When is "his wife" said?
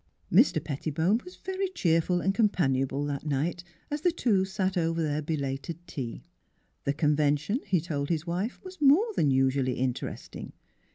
8.09-8.59